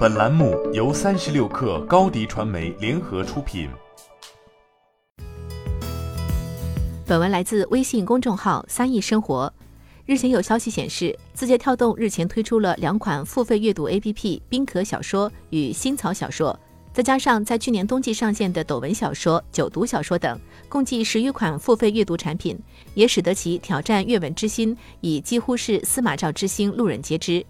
[0.00, 3.68] 本栏目由三十六氪高低传媒联合出品。
[7.06, 9.52] 本文来自微信公众号“三亿生活”。
[10.06, 16.58] 日前有消息显示，字节跳动日前推出了两款付费阅读 APP“ 冰可小说”与“新草小说”，
[16.94, 20.40] 再加上在去年冬季上线的抖文小说、九读小说等，
[20.70, 22.58] 共计十余款付费阅读产品，
[22.94, 27.44] 也使得其挑战阅文之心，已几乎是司马昭之心，路人皆知。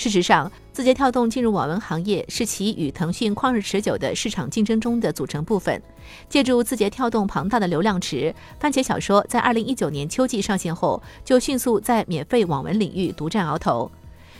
[0.00, 5.82] 事实上，字节跳动进入网文行业是其与腾讯旷日持久的市场竞争中的组成部分。
[6.26, 13.90] 借助字节跳动庞大的流量池，番茄小说在二零一九年秋季上线后，就迅速在免费网文领域独占鳌头。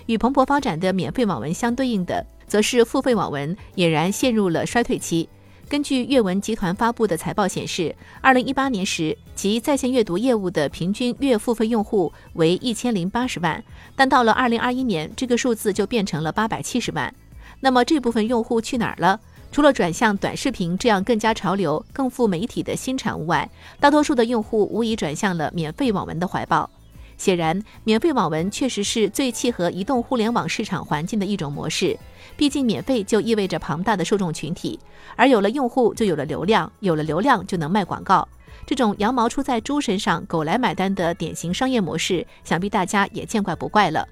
[0.07, 5.29] 与蓬勃发展的免费网文相对应的，则是付费网文俨然陷入了衰退期。
[5.71, 13.63] 根据阅文集团发布的财报显示，二零一八年时其在线阅读业务的平均月付费用户为一千零八十万，
[13.95, 17.15] 但到了二零二一年，这个数字就变成了八百七十万。
[17.61, 19.21] 那么这部分用户去哪儿了？
[19.53, 23.49] 除了转向短视频这样更加潮流、更富媒体的新产物外，
[23.79, 26.69] 大多数的用户无疑转向了免费网文的怀抱。
[27.21, 31.95] 显然，免费网文确实是最契合移动互联网市场环境的一种模式。
[32.35, 34.81] 毕竟，免费就意味着庞大的受众群体，
[35.17, 38.27] 而有了用户，就有了流量，有了流量就能卖广告。
[38.65, 44.09] 这种羊毛出在猪身上，狗来买单的典型商业模式，想必大家也见怪不怪了。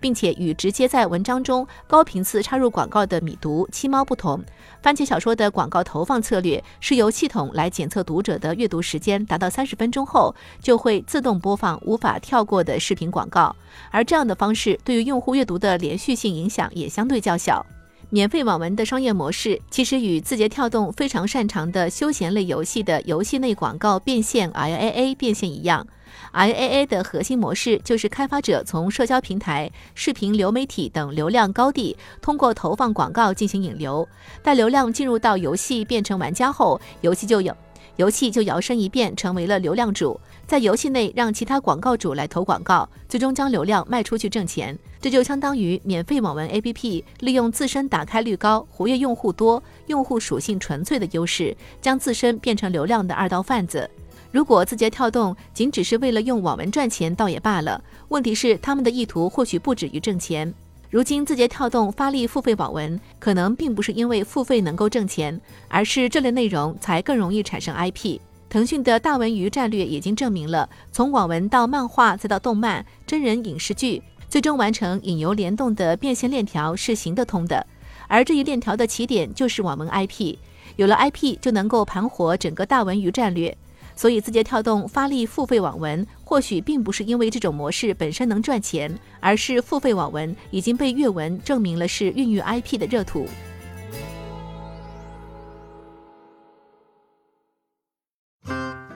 [0.00, 4.40] 并且与直接在文章中高频次插入广告的米读、七猫不同，
[4.82, 13.54] 番茄小说的广告投放策略是由系统来检测读者的阅读时间达到三十分钟后，就会自动播放无法跳过的视频广告，
[13.90, 17.64] 而这样的方式对于用户阅读的连续性影响也相对较小。
[18.10, 25.86] 免费网文的商业模式其实与字节跳动非常擅长的休闲类游戏的游戏内广告变现 （IAA） 变现一样。
[26.32, 34.08] IAA 的核心模式就是开发者从社交平台、视频流媒体等流量高地，通过投放广告进行引流。
[34.42, 37.54] 待流量进入到游戏变成玩家后，游戏就有
[37.98, 44.78] 游戏就摇身一变成为了流量主，在游戏内让其他广告主来投广告，最终将流量卖出去挣钱。
[45.00, 53.90] 这就相当于免费网文 APP 利用自身打开率高、活跃用户多、用户属性纯粹的优势，将自身变成流量的二道贩子。
[54.30, 57.82] 如果字节跳动仅只是为了用网文赚钱，倒也罢了。
[58.10, 60.54] 问题是，他们的意图或许不止于挣钱。
[60.90, 65.38] 如今，字节跳动发力付费网文，可能并不是因为付费能够挣钱，
[65.68, 68.18] 而是这类内容才更容易产生 IP。
[68.48, 77.66] 腾讯的大文娱战略已经证明了，从网文到漫画，再到动漫、真人影视剧，最终完成引游联动的变现链条是行得通的。
[78.06, 80.36] 而这一链条的起点就是网文 IP，
[80.76, 83.54] 有了 IP 就能够盘活整个大文娱战略。
[83.98, 93.26] 所以，字节跳动发力付费网文，或许并不是因为这种模式本身能赚钱，而是付费网文已经被阅文证明了是孕育 IP 的热土。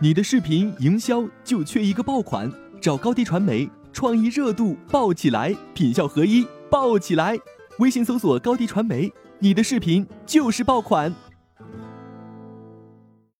[0.00, 2.48] 你的视频营销就缺一个爆款，
[2.80, 7.36] 找高低传媒，创意热度爆起来，品效合一爆起来。
[7.80, 11.12] 微信搜索高低传媒，你的视频就是爆款。